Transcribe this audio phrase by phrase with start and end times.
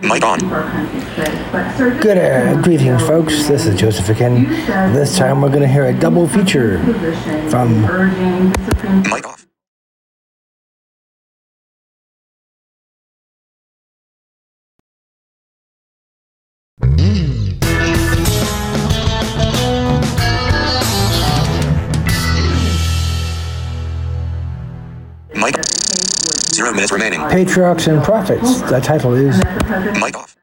[0.00, 0.38] Mic on.
[2.00, 3.46] Good uh, greetings, folks.
[3.46, 4.44] This is Joseph again.
[4.94, 6.78] This time we're going to hear a double feature
[7.50, 7.82] from
[9.10, 9.39] Mic off.
[27.30, 28.60] Patriarchs and Prophets.
[28.62, 29.36] The title is
[30.00, 30.36] Mic off.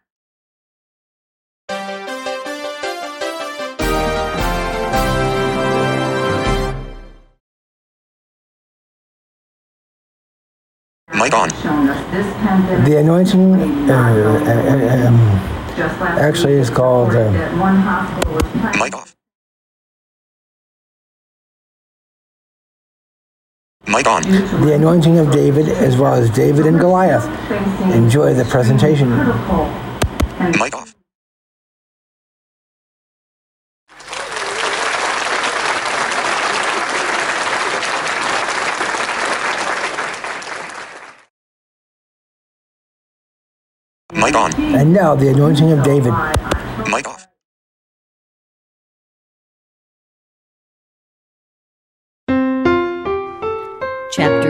[11.13, 11.49] Mic on.
[12.85, 13.90] The Anointing.
[13.90, 15.20] Uh, uh, um,
[16.17, 17.13] actually, it's called.
[17.13, 17.31] Uh,
[18.79, 19.13] Mic off.
[23.88, 24.22] Mic on.
[24.23, 27.26] the Anointing of David, as well as David and Goliath.
[27.94, 29.10] Enjoy the presentation.
[30.60, 30.94] Mic off.
[44.12, 44.54] Mic on.
[44.55, 46.13] And now, the Anointing of David.
[46.91, 47.26] Mic off.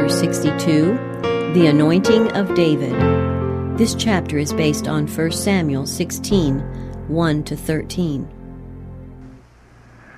[0.08, 0.94] Chapter 62
[1.54, 2.94] The Anointing of David.
[3.78, 6.60] This chapter is based on 1 Samuel 16
[7.10, 8.30] 1 to 13.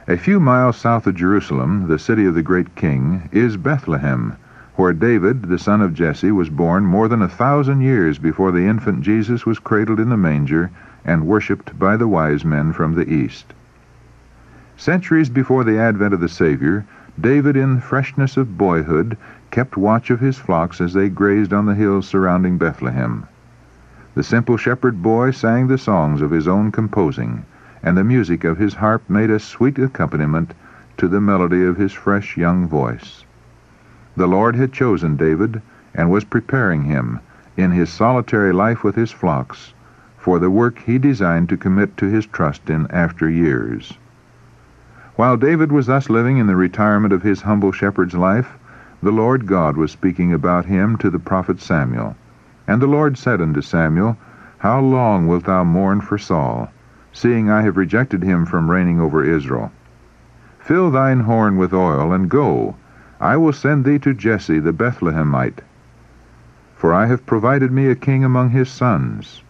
[0.07, 4.37] A few miles south of Jerusalem, the city of the great king, is Bethlehem,
[4.75, 8.67] where David, the son of Jesse, was born more than a thousand years before the
[8.67, 10.69] infant Jesus was cradled in the manger
[11.03, 13.55] and worshipped by the wise men from the east.
[14.77, 16.85] Centuries before the advent of the Savior,
[17.19, 19.17] David, in freshness of boyhood,
[19.51, 23.25] kept watch of his flocks as they grazed on the hills surrounding Bethlehem.
[24.15, 27.45] The simple shepherd boy sang the songs of his own composing,
[27.81, 30.53] and the music of his harp made a sweet accompaniment
[30.97, 33.23] to the melody of his fresh young voice.
[34.15, 35.61] The Lord had chosen David
[35.95, 37.19] and was preparing him,
[37.55, 39.73] in his solitary life with his flocks,
[40.17, 43.97] for the work he designed to commit to his trust in after years.
[45.15, 48.58] While David was thus living in the retirement of his humble shepherd's life,
[49.01, 52.15] the Lord God was speaking about him to the prophet Samuel.
[52.67, 54.17] And the Lord said unto Samuel,
[54.57, 56.69] How long wilt thou mourn for Saul,
[57.13, 59.71] seeing I have rejected him from reigning over Israel?
[60.59, 62.75] Fill thine horn with oil, and go.
[63.21, 65.61] I will send thee to Jesse the Bethlehemite.
[66.75, 69.43] For I have provided me a king among his sons.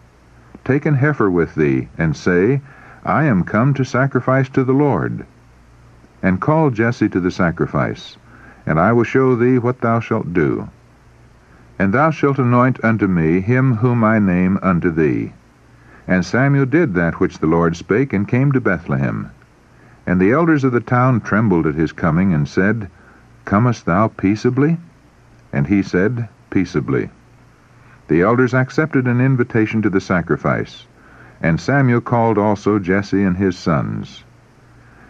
[0.64, 2.62] Take an heifer with thee, and say,
[3.04, 5.26] I am come to sacrifice to the Lord.
[6.22, 8.16] And call Jesse to the sacrifice,
[8.70, 10.68] and I will show thee what thou shalt do.
[11.76, 15.32] And thou shalt anoint unto me him whom I name unto thee.
[16.06, 19.30] And Samuel did that which the Lord spake, and came to Bethlehem.
[20.06, 22.88] And the elders of the town trembled at his coming, and said,
[23.44, 24.78] Comest thou peaceably?
[25.52, 27.10] And he said, Peaceably.
[28.06, 30.86] The elders accepted an invitation to the sacrifice,
[31.42, 34.22] and Samuel called also Jesse and his sons.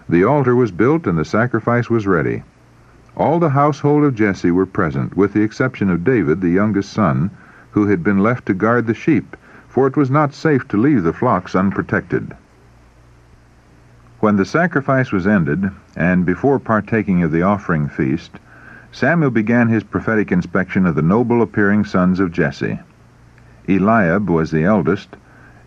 [0.09, 2.42] The altar was built, and the sacrifice was ready.
[3.21, 7.31] All the household of Jesse were present, with the exception of David, the youngest son,
[7.73, 9.37] who had been left to guard the sheep,
[9.69, 12.35] for it was not safe to leave the flocks unprotected.
[14.21, 18.41] When the sacrifice was ended, and before partaking of the offering feast,
[18.91, 22.81] Samuel began his prophetic inspection of the noble appearing sons of Jesse.
[23.69, 25.15] Eliab was the eldest,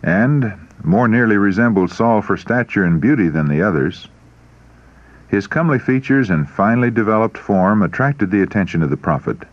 [0.02, 4.08] and more nearly resembled Saul for stature and beauty than the others.
[5.34, 9.44] His comely features and finely developed form attracted the attention of the prophet.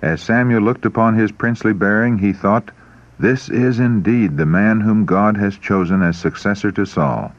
[0.00, 2.70] As Samuel looked upon his princely bearing, he thought,
[3.18, 7.32] This is indeed the man whom God has chosen as successor to Saul.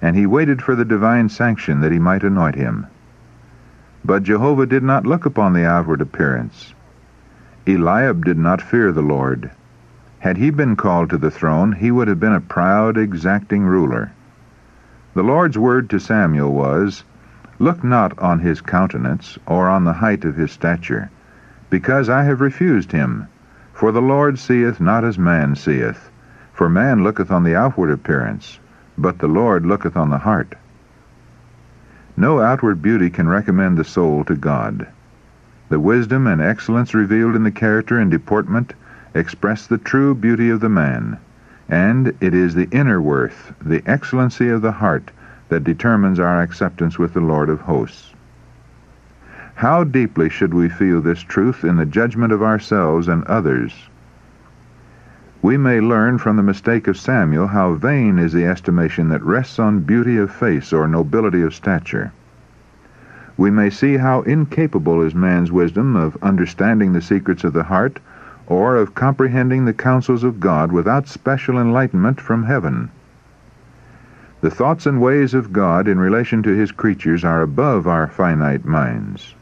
[0.00, 2.86] And he waited for the divine sanction that he might anoint him.
[4.04, 6.72] But Jehovah did not look upon the outward appearance.
[7.66, 9.50] Eliab did not fear the Lord.
[10.20, 14.12] Had he been called to the throne, he would have been a proud, exacting ruler.
[15.14, 17.04] The Lord's word to Samuel was,
[17.60, 21.08] Look not on his countenance, or on the height of his stature,
[21.70, 23.28] because I have refused him.
[23.72, 26.10] For the Lord seeth not as man seeth.
[26.52, 28.58] For man looketh on the outward appearance,
[28.98, 30.56] but the Lord looketh on the heart.
[32.16, 34.88] No outward beauty can recommend the soul to God.
[35.68, 38.74] The wisdom and excellence revealed in the character and deportment
[39.14, 41.18] express the true beauty of the man,
[41.68, 45.10] and it is the inner worth, the excellency of the heart,
[45.48, 48.12] that determines our acceptance with the Lord of hosts.
[49.54, 53.88] How deeply should we feel this truth in the judgment of ourselves and others?
[55.44, 59.58] we may learn from the mistake of Samuel how vain is the estimation that rests
[59.58, 62.12] on beauty of face or nobility of stature.
[63.36, 68.00] We may see how incapable is man's wisdom of understanding the secrets of the heart
[68.46, 72.90] or of comprehending the counsels of God without special enlightenment from heaven.
[74.40, 78.66] The thoughts and ways of God in relation to his creatures are above our finite
[78.66, 79.34] minds.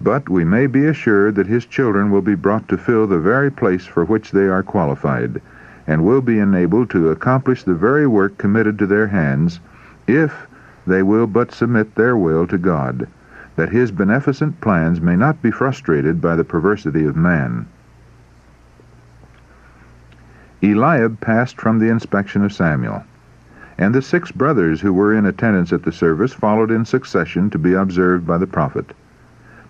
[0.00, 3.50] But we may be assured that his children will be brought to fill the very
[3.50, 5.42] place for which they are qualified,
[5.86, 9.60] and will be enabled to accomplish the very work committed to their hands,
[10.06, 10.46] if
[10.86, 13.08] they will but submit their will to God,
[13.56, 17.66] that his beneficent plans may not be frustrated by the perversity of man.
[20.62, 23.04] Eliab passed from the inspection of Samuel,
[23.78, 27.58] and the six brothers who were in attendance at the service followed in succession to
[27.58, 28.94] be observed by the prophet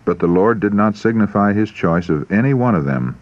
[0.05, 3.17] but the Lord did not signify his choice of any one of them.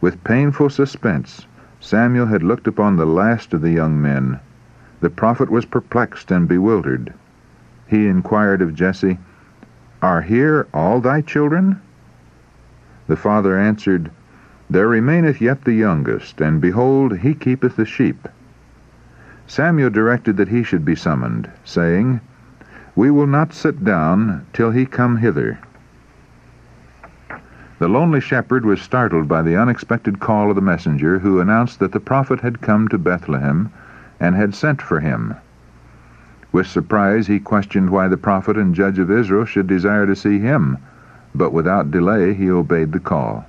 [0.00, 1.46] With painful suspense,
[1.80, 4.40] Samuel had looked upon the last of the young men.
[5.00, 7.12] The prophet was perplexed and bewildered.
[7.86, 9.18] He inquired of Jesse,
[10.00, 11.80] Are here all thy children?
[13.08, 14.10] The father answered,
[14.72, 18.26] There remaineth yet the youngest, and behold, he keepeth the sheep.
[19.46, 22.22] Samuel directed that he should be summoned, saying,
[22.96, 25.58] we will not sit down till he come hither.
[27.80, 31.92] The lonely shepherd was startled by the unexpected call of the messenger, who announced that
[31.92, 33.68] the prophet had come to Bethlehem
[34.18, 35.34] and had sent for him.
[36.50, 40.38] With surprise he questioned why the prophet and judge of Israel should desire to see
[40.38, 40.78] him,
[41.34, 43.44] but without delay he obeyed the call.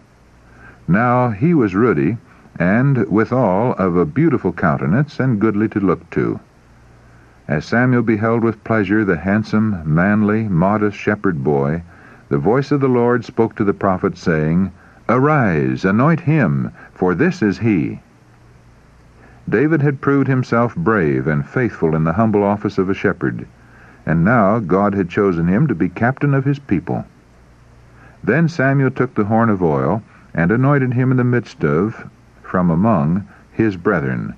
[0.87, 2.17] Now he was ruddy,
[2.59, 6.41] and withal of a beautiful countenance and goodly to look to.
[7.47, 11.83] As Samuel beheld with pleasure the handsome, manly, modest shepherd boy,
[12.27, 14.71] the voice of the Lord spoke to the prophet, saying,
[15.07, 18.01] Arise, anoint him, for this is he.
[19.47, 23.45] David had proved himself brave and faithful in the humble office of a shepherd,
[24.05, 27.05] and now God had chosen him to be captain of his people.
[28.23, 30.01] Then Samuel took the horn of oil,
[30.33, 32.09] and anointed him in the midst of,
[32.41, 34.33] from among, his brethren,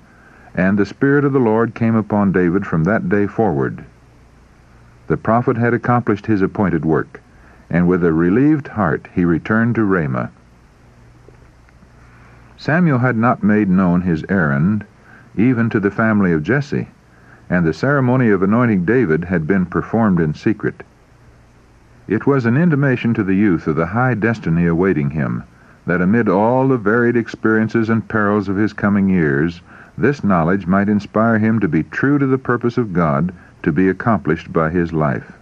[0.54, 3.84] and the Spirit of the Lord came upon David from that day forward.
[5.06, 7.20] The prophet had accomplished his appointed work,
[7.70, 10.30] and with a relieved heart he returned to Ramah.
[12.56, 14.84] Samuel had not made known his errand
[15.36, 16.88] even to the family of Jesse,
[17.50, 20.82] and the ceremony of anointing David had been performed in secret.
[22.08, 25.44] It was an intimation to the youth of the high destiny awaiting him,
[25.86, 29.62] that amid all the varied experiences and perils of his coming years,
[29.96, 33.88] this knowledge might inspire him to be true to the purpose of God to be
[33.88, 35.32] accomplished by his life.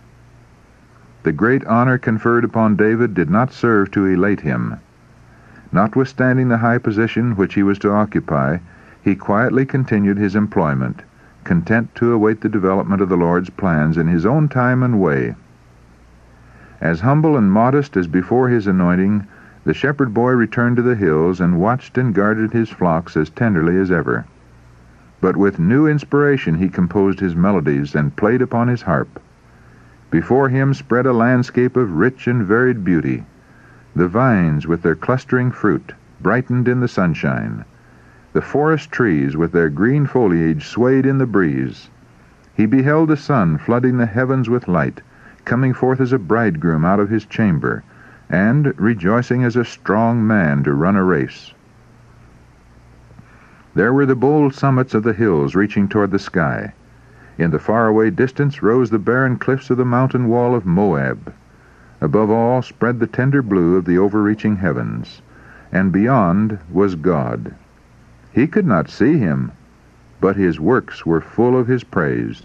[1.23, 4.77] The great honor conferred upon David did not serve to elate him.
[5.73, 8.59] Notwithstanding the high position which he was to occupy,
[9.03, 11.03] he quietly continued his employment,
[11.43, 15.35] content to await the development of the Lord's plans in his own time and way.
[16.81, 19.27] As humble and modest as before his anointing,
[19.65, 23.79] the shepherd boy returned to the hills and watched and guarded his flocks as tenderly
[23.79, 24.25] as ever
[25.25, 29.19] but with new inspiration he composed his melodies and played upon his harp.
[30.11, 33.25] Before him spread a landscape of rich and varied beauty.
[33.97, 37.65] The vines with their clustering fruit brightened in the sunshine.
[38.35, 41.89] The forest trees with their green foliage swayed in the breeze.
[42.53, 45.01] He beheld the sun flooding the heavens with light,
[45.47, 47.83] coming forth as a bridegroom out of his chamber,
[48.31, 51.53] and rejoicing as a strong man to run a race.
[53.75, 56.73] There were the bold summits of the hills reaching toward the sky.
[57.39, 61.33] In the faraway distance rose the barren cliffs of the mountain wall of Moab.
[62.01, 65.23] Above all spread the tender blue of the overreaching heavens,
[65.73, 67.55] and beyond was God.
[68.31, 69.53] He could not see him,
[70.21, 72.43] but his works were full of his praise.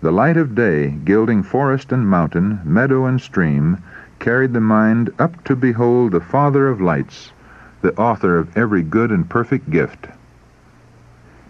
[0.00, 3.78] The light of day, gilding forest and mountain, meadow and stream,
[4.20, 7.32] carried the mind up to behold the Father of lights,
[7.82, 10.06] the author of every good and perfect gift.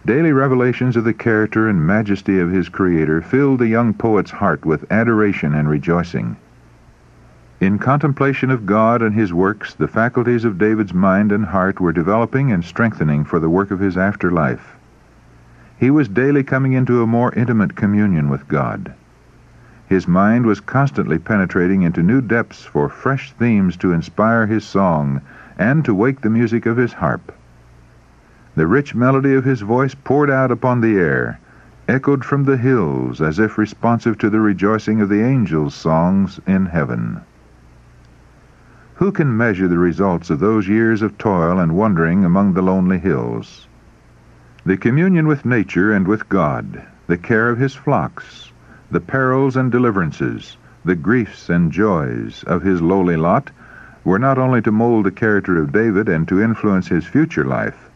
[0.06, 4.64] Daily revelations of the character and majesty of his Creator filled the young poet's heart
[4.64, 6.36] with adoration and rejoicing.
[7.60, 11.92] In contemplation of God and his works, the faculties of David's mind and heart were
[11.92, 14.76] developing and strengthening for the work of his afterlife.
[15.78, 18.94] He was daily coming into a more intimate communion with God.
[19.90, 25.20] His mind was constantly penetrating into new depths for fresh themes to inspire his song
[25.58, 27.32] and to wake the music of his harp.
[28.54, 31.40] The rich melody of his voice poured out upon the air,
[31.88, 36.66] echoed from the hills as if responsive to the rejoicing of the angels' songs in
[36.66, 37.22] heaven.
[38.94, 43.00] Who can measure the results of those years of toil and wandering among the lonely
[43.00, 43.66] hills?
[44.64, 48.49] The communion with nature and with God, the care of his flocks,
[48.90, 53.50] the perils and deliverances, the griefs and joys of his lowly lot
[54.04, 57.90] were not only to mold the character of David and to influence his future life,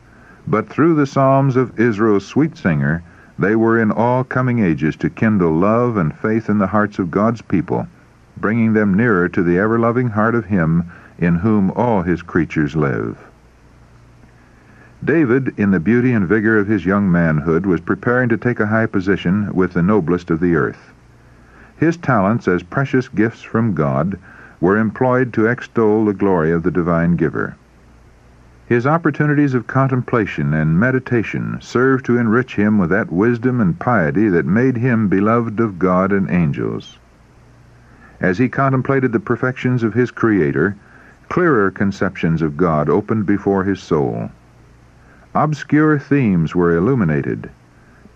[0.46, 3.02] but through the Psalms of Israel's sweet singer,
[3.38, 7.10] they were in all coming ages to kindle love and faith in the hearts of
[7.10, 7.88] God's people,
[8.36, 10.84] bringing them nearer to the ever loving heart of Him
[11.18, 13.18] in whom all His creatures live.
[15.04, 18.66] David, in the beauty and vigor of his young manhood, was preparing to take a
[18.66, 20.94] high position with the noblest of the earth.
[21.76, 24.18] His talents as precious gifts from God
[24.60, 27.56] were employed to extol the glory of the divine giver.
[28.66, 34.30] His opportunities of contemplation and meditation served to enrich him with that wisdom and piety
[34.30, 36.98] that made him beloved of God and angels.
[38.20, 40.76] As he contemplated the perfections of his Creator,
[41.28, 44.30] clearer conceptions of God opened before his soul.
[45.36, 47.50] Obscure themes were illuminated,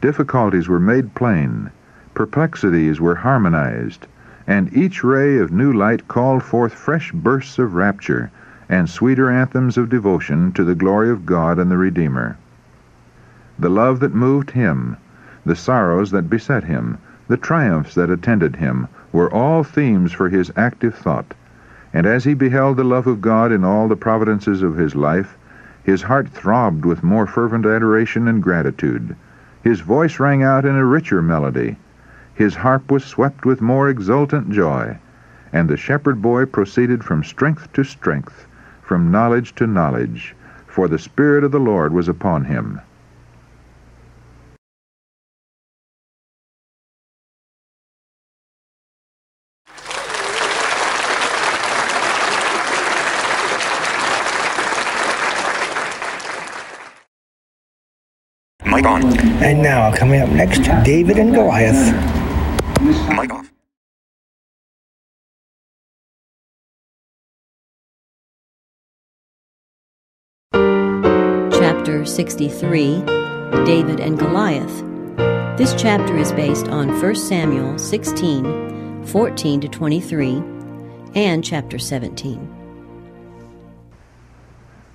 [0.00, 1.70] difficulties were made plain,
[2.14, 4.06] perplexities were harmonized,
[4.46, 8.30] and each ray of new light called forth fresh bursts of rapture
[8.68, 12.36] and sweeter anthems of devotion to the glory of God and the Redeemer.
[13.58, 14.96] The love that moved him,
[15.44, 20.52] the sorrows that beset him, the triumphs that attended him, were all themes for his
[20.56, 21.34] active thought,
[21.92, 25.37] and as he beheld the love of God in all the providences of his life,
[25.84, 29.16] his heart throbbed with more fervent adoration and gratitude.
[29.62, 31.76] His voice rang out in a richer melody.
[32.34, 34.98] His harp was swept with more exultant joy.
[35.52, 38.46] And the shepherd boy proceeded from strength to strength,
[38.82, 40.34] from knowledge to knowledge,
[40.66, 42.80] for the Spirit of the Lord was upon him.
[58.64, 59.27] Mic on.
[59.40, 61.94] And now, coming up next, David and Goliath.
[63.16, 63.50] Mic off.
[71.52, 73.02] Chapter 63
[73.64, 74.84] David and Goliath.
[75.56, 80.42] This chapter is based on 1 Samuel 16 14 to 23
[81.14, 82.38] and chapter 17.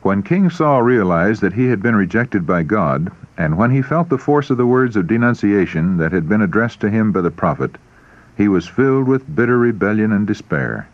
[0.02, 4.10] When King Saul realized that he had been rejected by God, and when he felt
[4.10, 7.32] the force of the words of denunciation that had been addressed to him by the
[7.32, 7.78] prophet,
[8.38, 10.88] he was filled with bitter rebellion and despair.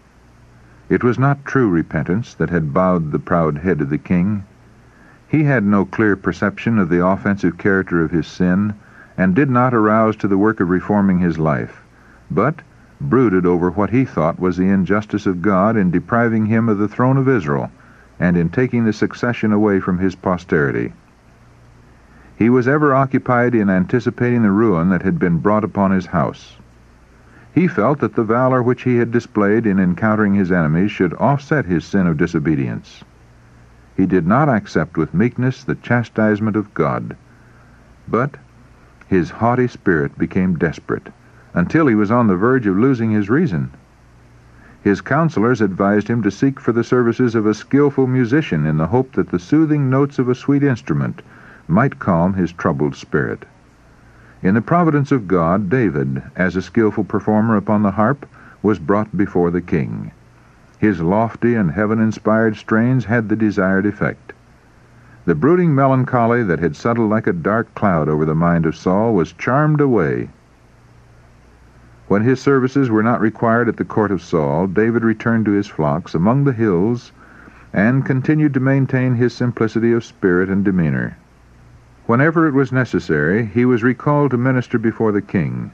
[0.90, 4.44] It was not true repentance that had bowed the proud head of the king.
[5.28, 8.74] He had no clear perception of the offensive character of his sin,
[9.18, 11.84] and did not arouse to the work of reforming his life,
[12.32, 12.62] but
[13.02, 16.88] brooded over what he thought was the injustice of God in depriving him of the
[16.88, 17.70] throne of Israel,
[18.20, 20.94] and in taking the succession away from his posterity.
[22.40, 26.56] He was ever occupied in anticipating the ruin that had been brought upon his house.
[27.54, 31.66] He felt that the valor which he had displayed in encountering his enemies should offset
[31.66, 33.04] his sin of disobedience.
[33.98, 37.18] He did not accept with meekness the chastisement of God,
[38.08, 38.38] but
[39.06, 41.10] his haughty spirit became desperate
[41.54, 43.70] until he was on the verge of losing his reason.
[44.82, 48.88] His counselors advised him to seek for the services of a skilful musician in the
[48.88, 51.22] hope that the soothing notes of a sweet instrument
[51.70, 53.46] might calm his troubled spirit.
[54.42, 58.26] In the providence of God, David, as a skilful performer upon the harp,
[58.64, 60.12] was brought before the king.
[60.80, 64.34] His lofty and heaven-inspired strains had the desired effect.
[65.26, 69.14] The brooding melancholy that had settled like a dark cloud over the mind of Saul
[69.14, 70.30] was charmed away.
[72.08, 75.68] When his services were not required at the court of Saul, David returned to his
[75.68, 77.12] flocks among the hills
[77.74, 81.18] and continued to maintain his simplicity of spirit and demeanor.
[82.10, 85.70] Whenever it was necessary, he was recalled to minister before the king,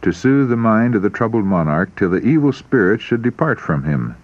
[0.00, 3.82] to soothe the mind of the troubled monarch till the evil spirit should depart from
[3.82, 4.14] him.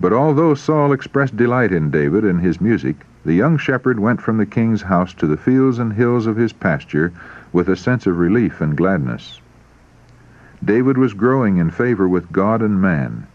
[0.00, 2.96] But although Saul expressed delight in David and his music,
[3.26, 6.54] the young shepherd went from the king's house to the fields and hills of his
[6.54, 7.12] pasture
[7.52, 9.42] with a sense of relief and gladness.
[10.64, 13.26] David was growing in favor with God and man.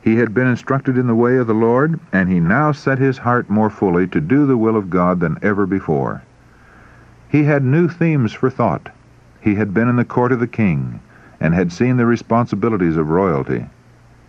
[0.00, 3.18] He had been instructed in the way of the Lord, and he now set his
[3.18, 6.22] heart more fully to do the will of God than ever before.
[7.28, 8.90] He had new themes for thought.
[9.40, 11.00] He had been in the court of the king,
[11.40, 13.66] and had seen the responsibilities of royalty.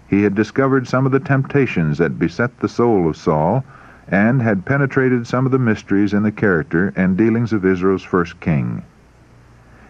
[0.07, 3.63] He had discovered some of the temptations that beset the soul of Saul,
[4.07, 8.39] and had penetrated some of the mysteries in the character and dealings of Israel's first
[8.39, 8.81] king.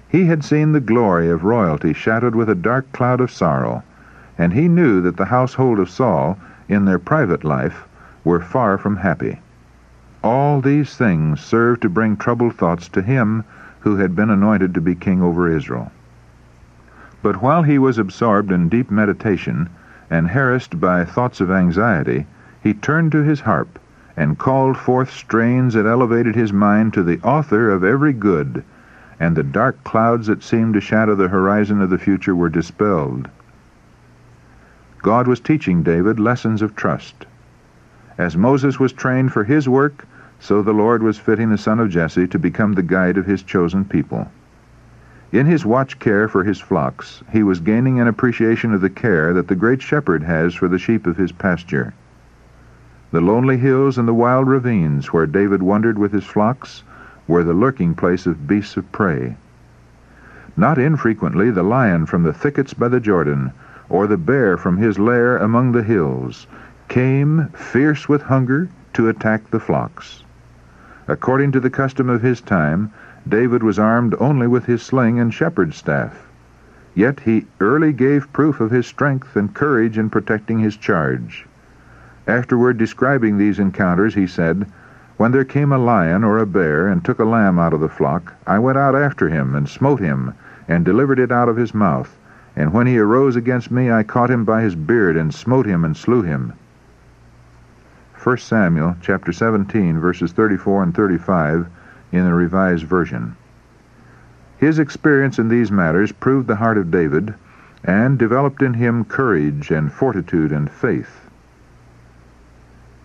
[0.10, 3.84] He had seen the glory of royalty shadowed with a dark cloud of sorrow,
[4.38, 6.38] and he knew that the household of Saul,
[6.68, 7.88] in their private life,
[8.26, 9.40] were far from happy.
[10.24, 13.44] All these things served to bring troubled thoughts to him
[13.82, 15.92] who had been anointed to be king over Israel.
[17.22, 19.70] But while he was absorbed in deep meditation
[20.10, 22.26] and harassed by thoughts of anxiety,
[22.62, 23.78] he turned to his harp
[24.16, 28.64] and called forth strains that elevated his mind to the author of every good,
[29.20, 33.30] and the dark clouds that seemed to shadow the horizon of the future were dispelled.
[35.04, 37.28] God was teaching David lessons of trust.
[38.18, 40.06] As Moses was trained for his work,
[40.40, 43.44] so the Lord was fitting the son of Jesse to become the guide of his
[43.44, 44.32] chosen people.
[45.32, 49.34] In his watch care for his flocks, he was gaining an appreciation of the care
[49.34, 51.94] that the great shepherd has for the sheep of his pasture.
[53.12, 56.84] The lonely hills and the wild ravines where David wandered with his flocks
[57.28, 59.38] were the lurking place of beasts of prey.
[60.56, 63.52] Not infrequently the lion from the thickets by the Jordan,
[63.90, 66.48] or the bear from his lair among the hills,
[66.88, 70.24] came, fierce with hunger, to attack the flocks.
[71.08, 72.91] According to the custom of his time,
[73.27, 76.27] David was armed only with his sling and shepherd's staff.
[76.96, 81.46] Yet he early gave proof of his strength and courage in protecting his charge.
[82.25, 84.65] Afterward, describing these encounters, he said,
[85.17, 87.89] When there came a lion or a bear and took a lamb out of the
[87.89, 90.34] flock, I went out after him and smote him
[90.67, 92.17] and delivered it out of his mouth.
[92.56, 95.86] And when he arose against me, I caught him by his beard and smote him
[95.86, 96.53] and slew him.
[98.24, 101.68] 1 Samuel chapter 17 verses 34 and 35
[102.12, 103.36] in the Revised Version.
[104.58, 107.36] His experience in these matters proved the heart of David
[107.84, 111.30] and developed in him courage and fortitude and faith.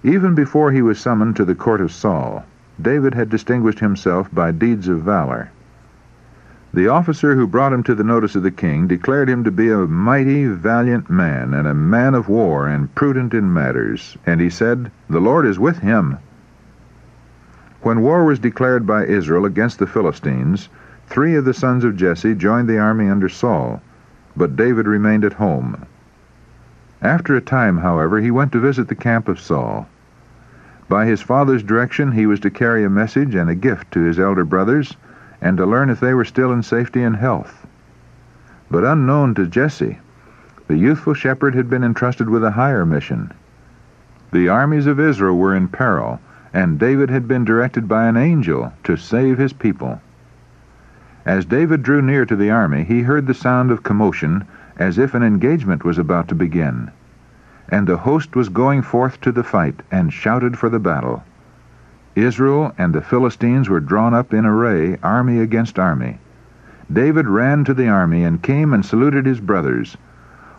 [0.02, 2.44] Even before he was summoned to the court of Saul,
[2.80, 5.50] David had distinguished himself by deeds of valor.
[6.74, 9.70] The officer who brought him to the notice of the king declared him to be
[9.70, 14.16] a mighty, valiant man, and a man of war, and prudent in matters.
[14.24, 16.16] And he said, The Lord is with him.
[17.82, 20.70] When war was declared by Israel against the Philistines,
[21.08, 23.82] three of the sons of Jesse joined the army under Saul,
[24.34, 25.76] but David remained at home.
[27.02, 29.88] After a time, however, he went to visit the camp of Saul.
[30.88, 34.18] By his father's direction, he was to carry a message and a gift to his
[34.18, 34.96] elder brothers,
[35.42, 37.66] and to learn if they were still in safety and health.
[38.70, 39.98] But unknown to Jesse,
[40.68, 43.32] the youthful shepherd had been entrusted with a higher mission.
[44.32, 46.20] The armies of Israel were in peril,
[46.54, 50.00] and David had been directed by an angel to save his people.
[51.26, 54.44] As David drew near to the army, he heard the sound of commotion
[54.78, 56.90] as if an engagement was about to begin.
[57.68, 61.24] And the host was going forth to the fight and shouted for the battle.
[62.14, 66.18] Israel and the Philistines were drawn up in array, army against army.
[66.92, 69.96] David ran to the army and came and saluted his brothers.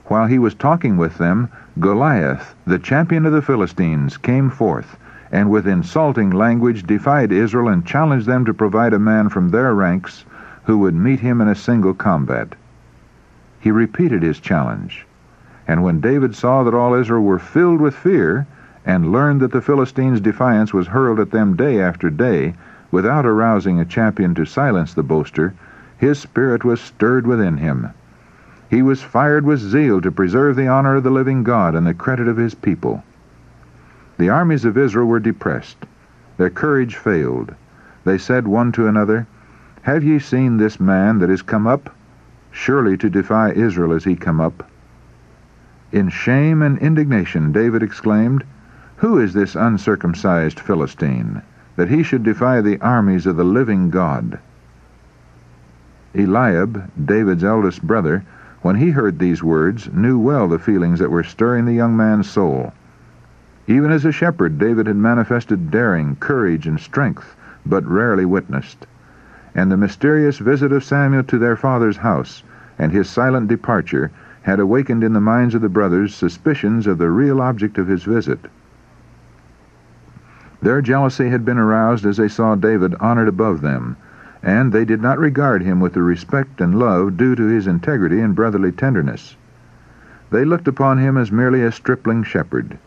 [0.05, 4.97] While he was talking with them, Goliath, the champion of the Philistines, came forth
[5.33, 9.73] and with insulting language defied Israel and challenged them to provide a man from their
[9.73, 10.25] ranks
[10.65, 12.55] who would meet him in a single combat.
[13.59, 15.07] He repeated his challenge,
[15.67, 18.45] and when David saw that all Israel were filled with fear,
[18.85, 22.53] and learned that the Philistines' defiance was hurled at them day after day,
[22.91, 25.53] without arousing a champion to silence the boaster,
[25.97, 27.87] his spirit was stirred within him.
[28.69, 31.93] He was fired with zeal to preserve the honor of the living God and the
[31.93, 33.03] credit of his people.
[34.17, 35.85] The armies of Israel were depressed.
[36.37, 37.53] Their courage failed.
[38.03, 39.27] They said one to another,
[39.83, 41.89] Have ye seen this man that is come up?
[42.51, 44.69] Surely to defy Israel is he come up.
[45.91, 48.43] In shame and indignation David exclaimed,
[48.97, 51.41] Who is this uncircumcised Philistine,
[51.77, 54.37] that he should defy the armies of the living God?
[56.13, 58.23] Eliab, David's eldest brother,
[58.61, 62.29] when he heard these words, knew well the feelings that were stirring the young man's
[62.29, 62.71] soul.
[63.65, 68.85] Even as a shepherd, David had manifested daring, courage, and strength, but rarely witnessed.
[69.55, 72.43] And the mysterious visit of Samuel to their father's house,
[72.77, 74.11] and his silent departure,
[74.43, 78.03] had awakened in the minds of the brothers suspicions of the real object of his
[78.03, 78.51] visit.
[80.63, 83.97] Their jealousy had been aroused as they saw David honored above them,
[84.41, 88.21] and they did not regard him with the respect and love due to his integrity
[88.21, 89.35] and brotherly tenderness.
[90.31, 92.77] They looked upon him as merely a stripling shepherd,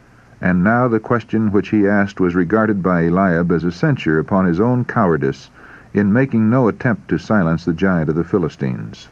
[0.41, 4.47] and now the question which he asked was regarded by Eliab as a censure upon
[4.47, 5.51] his own cowardice
[5.93, 9.11] in making no attempt to silence the giant of the Philistines.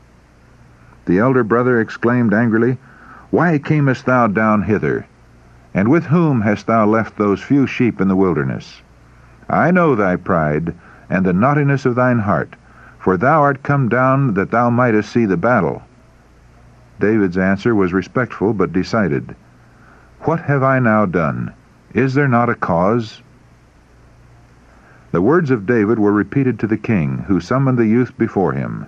[1.04, 2.78] The elder brother exclaimed angrily,
[3.30, 5.04] Why camest thou down hither?
[5.74, 8.80] And with whom hast thou left those few sheep in the wilderness?
[9.50, 10.72] I know thy pride,
[11.10, 12.54] and the naughtiness of thine heart,
[12.98, 15.82] for thou art come down that thou mightest see the battle.
[17.00, 19.34] David's answer was respectful but decided.
[20.20, 21.52] What have I now done?
[21.92, 23.20] Is there not a cause?
[25.10, 28.86] The words of David were repeated to the king, who summoned the youth before him.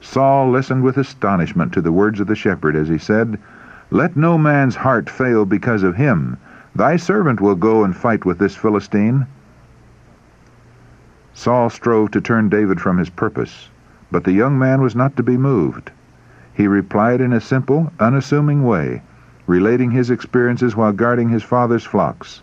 [0.00, 3.38] Saul listened with astonishment to the words of the shepherd as he said,
[3.90, 6.36] Let no man's heart fail because of him.
[6.74, 9.26] Thy servant will go and fight with this Philistine.
[11.32, 13.70] Saul strove to turn David from his purpose,
[14.10, 15.90] but the young man was not to be moved.
[16.52, 19.02] He replied in a simple, unassuming way,
[19.46, 22.42] relating his experiences while guarding his father's flocks.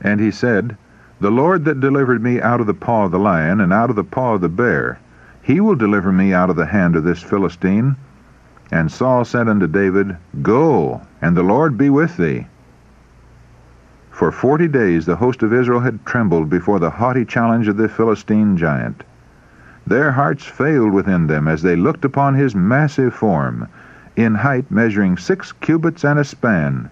[0.00, 0.76] And he said,
[1.18, 3.96] the Lord that delivered me out of the paw of the lion and out of
[3.96, 4.98] the paw of the bear,
[5.42, 7.96] he will deliver me out of the hand of this Philistine.
[8.72, 12.46] And Saul said unto David, Go, and the Lord be with thee.
[14.10, 17.88] For forty days the host of Israel had trembled before the haughty challenge of the
[17.88, 19.04] Philistine giant.
[19.86, 23.68] Their hearts failed within them as they looked upon his massive form,
[24.16, 26.90] in height measuring six cubits and a span.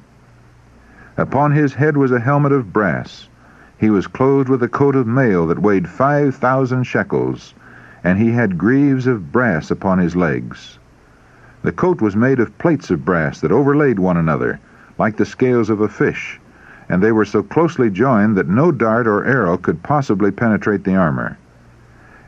[1.16, 3.28] Upon his head was a helmet of brass,
[3.76, 7.54] he was clothed with a coat of mail that weighed five thousand shekels,
[8.04, 10.78] and he had greaves of brass upon his legs.
[11.64, 14.61] The coat was made of plates of brass that overlaid one another,
[14.98, 16.38] like the scales of a fish,
[16.90, 20.94] and they were so closely joined that no dart or arrow could possibly penetrate the
[20.94, 21.38] armor.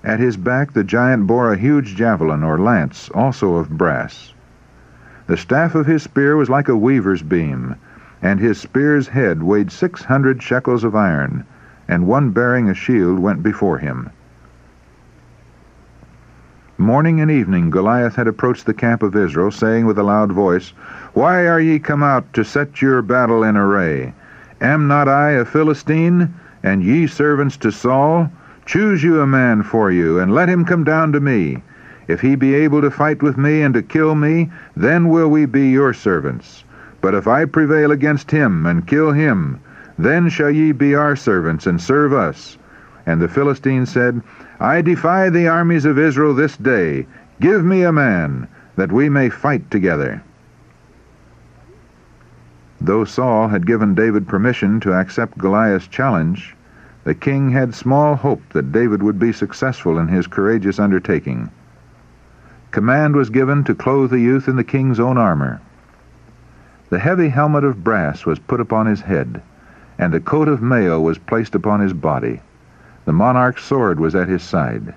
[0.02, 4.32] At his back the giant bore a huge javelin or lance, also of brass.
[5.26, 7.74] The staff of his spear was like a weaver's beam,
[8.22, 11.44] and his spear's head weighed six hundred shekels of iron,
[11.86, 14.08] and one bearing a shield went before him.
[16.78, 20.74] Morning and evening Goliath had approached the camp of Israel, saying with a loud voice,
[21.14, 24.12] Why are ye come out to set your battle in array?
[24.60, 28.30] Am not I a Philistine, and ye servants to Saul?
[28.66, 31.62] Choose you a man for you, and let him come down to me.
[32.08, 35.46] If he be able to fight with me and to kill me, then will we
[35.46, 36.62] be your servants.
[37.00, 39.60] But if I prevail against him and kill him,
[39.98, 42.58] then shall ye be our servants and serve us.
[43.06, 44.20] And the Philistine said,
[44.60, 47.06] I defy the armies of Israel this day.
[47.40, 50.22] Give me a man, that we may fight together.
[52.80, 56.56] Though Saul had given David permission to accept Goliath's challenge,
[57.04, 61.50] the king had small hope that David would be successful in his courageous undertaking.
[62.70, 65.60] Command was given to clothe the youth in the king's own armor.
[66.88, 69.42] The heavy helmet of brass was put upon his head,
[69.98, 72.40] and a coat of mail was placed upon his body.
[73.06, 74.92] The monarch's sword was at his side.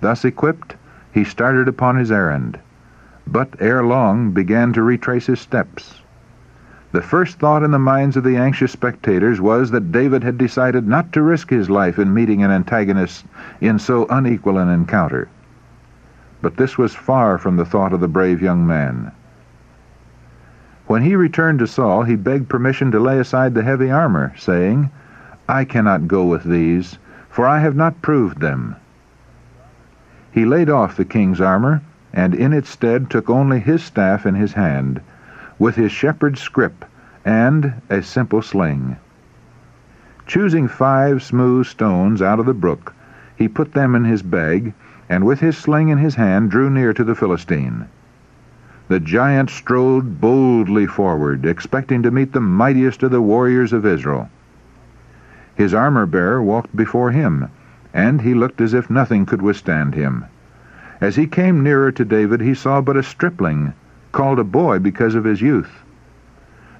[0.00, 0.76] Thus equipped,
[1.10, 2.60] he started upon his errand,
[3.26, 6.02] but ere long began to retrace his steps.
[6.92, 10.86] The first thought in the minds of the anxious spectators was that David had decided
[10.86, 13.26] not to risk his life in meeting an antagonist
[13.60, 15.26] in so unequal an encounter.
[16.40, 19.10] But this was far from the thought of the brave young man.
[20.86, 24.90] When he returned to Saul, he begged permission to lay aside the heavy armor, saying,
[25.48, 26.98] I cannot go with these,
[27.36, 28.76] for I have not proved them.
[30.32, 34.34] He laid off the king's armor, and in its stead took only his staff in
[34.34, 35.02] his hand,
[35.58, 36.86] with his shepherd's scrip,
[37.26, 38.96] and a simple sling.
[40.26, 42.94] Choosing five smooth stones out of the brook,
[43.36, 44.72] he put them in his bag,
[45.06, 47.84] and with his sling in his hand drew near to the Philistine.
[48.88, 54.30] The giant strode boldly forward, expecting to meet the mightiest of the warriors of Israel.
[55.56, 57.48] His armor-bearer walked before him,
[57.94, 60.26] and he looked as if nothing could withstand him.
[61.00, 63.72] As he came nearer to David, he saw but a stripling,
[64.12, 65.82] called a boy because of his youth.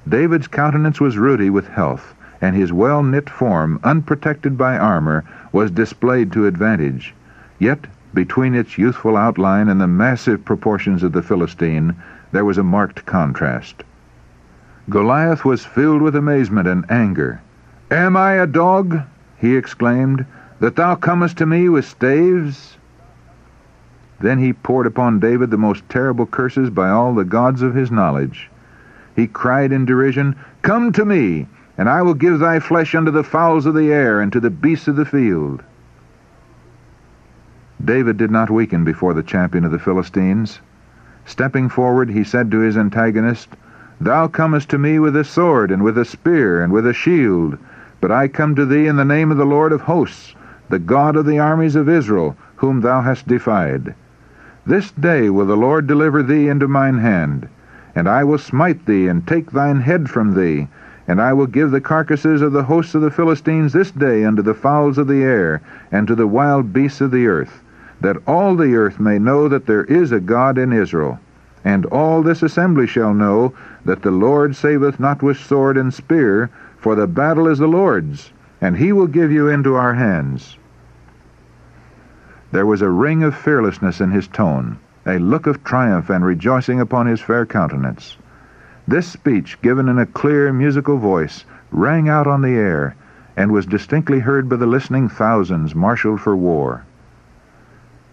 [0.06, 6.30] David's countenance was ruddy with health, and his well-knit form, unprotected by armor, was displayed
[6.32, 7.14] to advantage.
[7.58, 11.94] Yet between its youthful outline and the massive proportions of the Philistine,
[12.32, 13.84] there was a marked contrast.
[14.88, 17.40] Goliath was filled with amazement and anger.
[17.88, 19.02] Am I a dog,
[19.38, 20.26] he exclaimed,
[20.58, 22.78] that thou comest to me with staves?
[24.18, 27.92] Then he poured upon David the most terrible curses by all the gods of his
[27.92, 28.50] knowledge.
[29.14, 31.46] He cried in derision, Come to me,
[31.78, 34.50] and I will give thy flesh unto the fowls of the air and to the
[34.50, 35.62] beasts of the field.
[37.84, 40.58] David did not weaken before the champion of the Philistines.
[41.24, 43.54] Stepping forward, he said to his antagonist,
[44.00, 47.56] Thou comest to me with a sword, and with a spear, and with a shield,
[48.00, 50.34] but I come to thee in the name of the Lord of hosts,
[50.68, 53.94] the God of the armies of Israel, whom thou hast defied.
[54.66, 57.48] This day will the Lord deliver thee into mine hand,
[57.94, 60.68] and I will smite thee, and take thine head from thee,
[61.08, 64.42] and I will give the carcasses of the hosts of the Philistines this day unto
[64.42, 65.60] the fowls of the air,
[65.92, 67.62] and to the wild beasts of the earth
[68.00, 71.18] that all the earth may know that there is a God in Israel,
[71.64, 73.54] And all this assembly shall know
[73.84, 76.50] that the Lord saveth not with sword and spear,
[76.86, 80.56] for the battle is the Lord's, and he will give you into our hands.
[82.52, 86.80] There was a ring of fearlessness in his tone, a look of triumph and rejoicing
[86.80, 88.16] upon his fair countenance.
[88.86, 92.94] This speech, given in a clear, musical voice, rang out on the air,
[93.36, 96.84] and was distinctly heard by the listening thousands marshaled for war.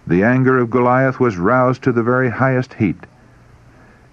[0.07, 3.05] The anger of Goliath was roused to the very highest heat.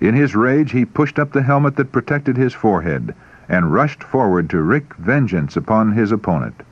[0.02, 3.14] In his rage, he pushed up the helmet that protected his forehead
[3.50, 6.62] and rushed forward to wreak vengeance upon his opponent.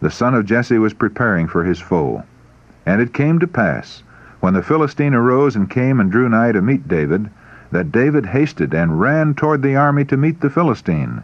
[0.00, 2.24] The son of Jesse was preparing for his foe.
[2.84, 4.02] And it came to pass,
[4.40, 7.30] when the Philistine arose and came and drew nigh to meet David,
[7.70, 11.22] that David hasted and ran toward the army to meet the Philistine.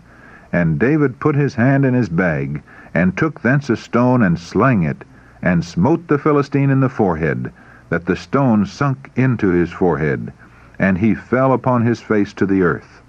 [0.53, 2.62] And David put his hand in his bag,
[2.94, 5.05] and took thence a stone and slang it,
[5.42, 7.53] and smote the Philistine in the forehead,
[7.88, 10.33] that the stone sunk into his forehead,
[10.79, 13.03] and he fell upon his face to the earth.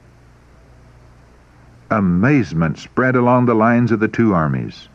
[1.92, 4.90] Amazement spread along the lines of the two armies.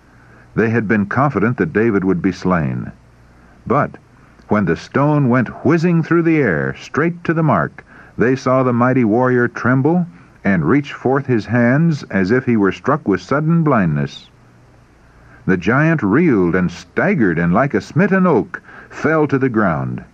[0.54, 2.92] They had been confident that David would be slain.
[3.66, 3.96] But
[4.48, 7.84] when the stone went whizzing through the air, straight to the mark,
[8.16, 10.06] they saw the mighty warrior tremble
[10.44, 14.30] and reach forth his hands as if he were struck with sudden blindness.
[15.46, 20.04] The giant reeled and staggered, and like a smitten oak, fell to the ground.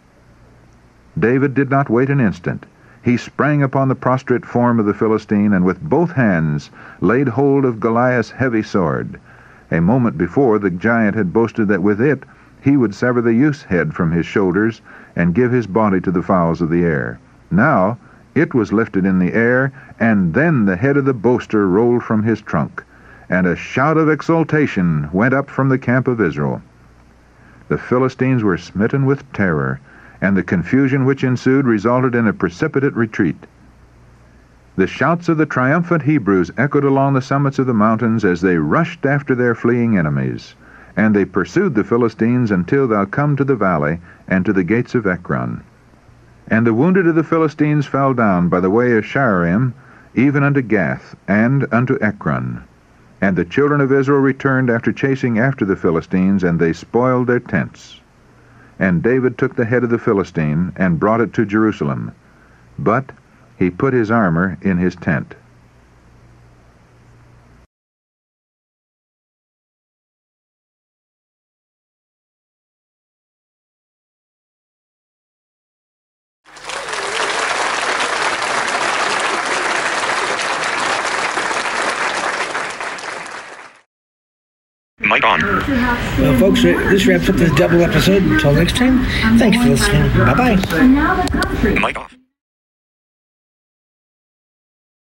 [1.18, 2.64] David did not wait an instant.
[3.02, 7.64] He sprang upon the prostrate form of the Philistine, and with both hands laid hold
[7.64, 9.18] of Goliath's heavy sword.
[9.70, 12.24] A moment before, the giant had boasted that with it
[12.60, 14.82] he would sever the youth's head from his shoulders
[15.16, 17.18] and give his body to the fowls of the air.
[17.50, 17.96] Now
[18.34, 22.24] it was lifted in the air, and then the head of the boaster rolled from
[22.24, 22.84] his trunk,
[23.30, 26.60] and a shout of exultation went up from the camp of Israel.
[27.68, 29.80] The Philistines were smitten with terror
[30.20, 33.46] and the confusion which ensued resulted in a precipitate retreat.
[34.76, 38.56] The shouts of the triumphant Hebrews echoed along the summits of the mountains as they
[38.56, 40.54] rushed after their fleeing enemies,
[40.96, 44.94] and they pursued the Philistines until thou come to the valley and to the gates
[44.94, 45.62] of Ekron.
[46.48, 49.72] And the wounded of the Philistines fell down by the way of Shaaraim,
[50.14, 52.62] even unto Gath, and unto Ekron.
[53.20, 57.40] And the children of Israel returned after chasing after the Philistines, and they spoiled their
[57.40, 57.99] tents.
[58.80, 62.12] And David took the head of the Philistine and brought it to Jerusalem.
[62.78, 63.12] But
[63.58, 65.34] he put his armor in his tent.
[85.20, 85.40] Mic on.
[86.18, 88.22] Well, folks, uh, this wraps up this double episode.
[88.22, 89.04] Until next time,
[89.38, 90.08] thanks for listening.
[90.24, 91.74] Bye bye.
[91.80, 92.19] Mic off.